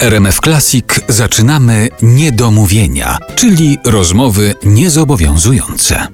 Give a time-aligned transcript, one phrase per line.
[0.00, 6.06] RMF Classic zaczynamy niedomówienia, czyli rozmowy niezobowiązujące.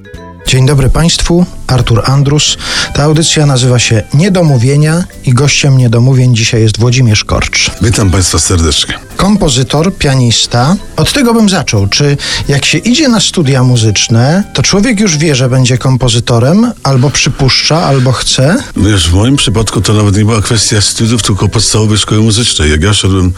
[0.47, 2.57] Dzień dobry Państwu, Artur Andrus.
[2.95, 7.71] Ta audycja nazywa się Niedomówienia i gościem Niedomówień dzisiaj jest Włodzimierz Korcz.
[7.83, 8.99] Witam Państwa serdecznie.
[9.17, 10.77] Kompozytor, pianista.
[10.97, 11.87] Od tego bym zaczął.
[11.87, 12.17] Czy
[12.49, 17.83] jak się idzie na studia muzyczne, to człowiek już wie, że będzie kompozytorem, albo przypuszcza,
[17.83, 18.57] albo chce?
[18.77, 22.71] Wiesz, w moim przypadku to nawet nie była kwestia studiów, tylko podstawowej szkoły muzycznej.
[22.71, 23.33] Jak ja szedłem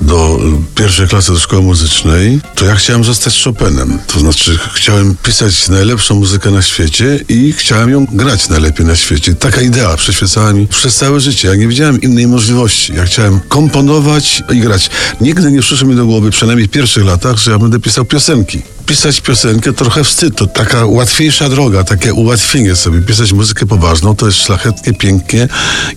[0.00, 0.38] do
[0.74, 3.98] pierwszej klasy do szkoły muzycznej, to ja chciałem zostać Chopinem.
[4.06, 9.34] To znaczy chciałem pisać najlepszą muzykę na świecie i chciałem ją grać najlepiej na świecie.
[9.34, 11.48] Taka idea przyświecała mi przez całe życie.
[11.48, 12.94] Ja nie widziałem innej możliwości.
[12.94, 14.90] Ja chciałem komponować i grać.
[15.20, 18.62] Nigdy nie przyszło mi do głowy, przynajmniej w pierwszych latach, że ja będę pisał piosenki.
[18.86, 23.02] Pisać piosenkę trochę wstyd, to taka łatwiejsza droga, takie ułatwienie sobie.
[23.02, 25.48] Pisać muzykę poważną to jest szlachetnie, pięknie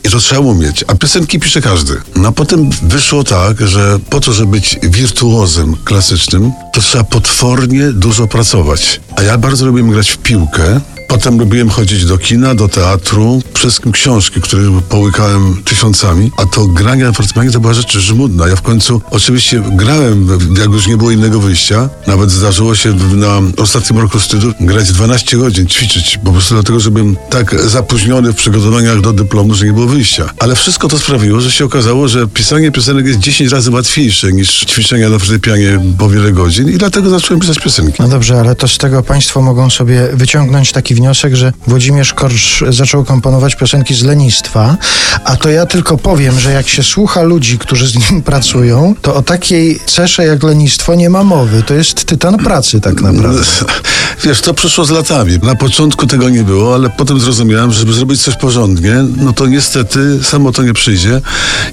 [0.03, 0.83] i to trzeba umieć.
[0.87, 1.93] A piosenki pisze każdy.
[2.15, 7.91] No a potem wyszło tak, że po to, żeby być wirtuozem klasycznym, to trzeba potwornie
[7.91, 9.01] dużo pracować.
[9.15, 10.81] A ja bardzo lubię grać w piłkę.
[11.13, 17.03] Potem lubiłem chodzić do kina, do teatru, wszystkim książki, które połykałem tysiącami, a to granie
[17.03, 18.47] na fortepianie to była rzecz żmudna.
[18.47, 21.89] Ja w końcu oczywiście grałem, jak już nie było innego wyjścia.
[22.07, 26.91] Nawet zdarzyło się na ostatnim roku studiów grać 12 godzin, ćwiczyć, po prostu dlatego, że
[26.91, 30.29] byłem tak zapóźniony w przygotowaniach do dyplomu, że nie było wyjścia.
[30.39, 34.65] Ale wszystko to sprawiło, że się okazało, że pisanie piosenek jest 10 razy łatwiejsze niż
[34.65, 37.97] ćwiczenia na fortepianie po wiele godzin i dlatego zacząłem pisać piosenki.
[37.99, 41.02] No dobrze, ale to z tego Państwo mogą sobie wyciągnąć taki wniosek,
[41.33, 44.77] że Włodzimierz Korcz zaczął komponować piosenki z lenistwa,
[45.25, 49.15] a to ja tylko powiem, że jak się słucha ludzi, którzy z nim pracują, to
[49.15, 51.63] o takiej cesze jak lenistwo nie ma mowy.
[51.63, 53.41] To jest tytan pracy tak naprawdę.
[54.23, 55.39] Wiesz, to przyszło z latami.
[55.43, 59.47] Na początku tego nie było, ale potem zrozumiałem, że żeby zrobić coś porządnie, no to
[59.47, 61.21] niestety samo to nie przyjdzie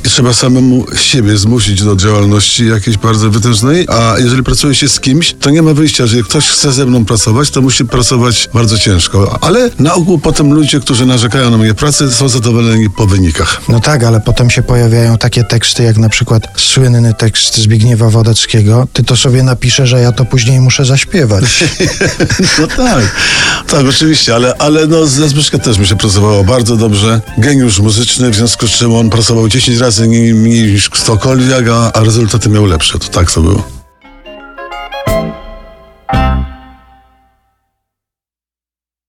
[0.05, 5.01] i trzeba samemu siebie zmusić do działalności jakiejś bardzo wytężnej, a jeżeli pracuje się z
[5.01, 6.03] kimś, to nie ma wyjścia.
[6.03, 9.20] Jeżeli ktoś chce ze mną pracować, to musi pracować bardzo ciężko.
[9.41, 13.61] Ale na ogół potem ludzie, którzy narzekają na moje pracę, są zadowoleni po wynikach.
[13.69, 18.87] No tak, ale potem się pojawiają takie teksty, jak na przykład słynny tekst Zbigniewa Wodeckiego.
[18.93, 21.45] Ty to sobie napiszesz, że ja to później muszę zaśpiewać.
[22.59, 23.05] No tak,
[23.67, 27.21] tak, oczywiście, ale, ale no, ze Zbyszkiem też mi się pracowało bardzo dobrze.
[27.39, 30.35] Geniusz muzyczny, w związku z czym on pracował 10 razy mniej,
[30.73, 32.99] niż Stokoliak, a, a rezultaty miał lepsze.
[32.99, 33.80] To tak to było.